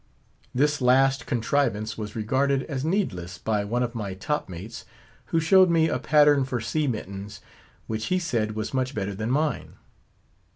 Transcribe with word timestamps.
This 0.51 0.81
last 0.81 1.27
contrivance 1.27 1.95
was 1.95 2.15
regarded 2.15 2.63
as 2.63 2.83
needless 2.83 3.37
by 3.37 3.63
one 3.63 3.83
of 3.83 3.93
my 3.93 4.15
top 4.15 4.49
mates, 4.49 4.83
who 5.25 5.39
showed 5.39 5.69
me 5.69 5.89
a 5.89 5.99
pattern 5.99 6.43
for 6.43 6.59
sea 6.59 6.87
mittens, 6.87 7.39
which 7.85 8.07
he 8.07 8.17
said 8.17 8.55
was 8.55 8.73
much 8.73 8.95
better 8.95 9.13
than 9.13 9.29
mine. 9.29 9.75